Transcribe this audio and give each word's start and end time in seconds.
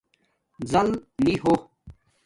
زَل 0.71 0.89
نی 1.23 1.33
ہو 1.43 1.53